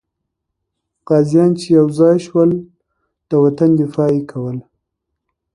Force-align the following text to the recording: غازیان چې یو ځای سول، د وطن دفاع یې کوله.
غازیان 1.07 1.51
چې 1.59 1.67
یو 1.77 1.87
ځای 1.99 2.17
سول، 2.27 2.51
د 3.29 3.31
وطن 3.43 3.69
دفاع 3.81 4.09
یې 4.15 4.21
کوله. 4.31 4.63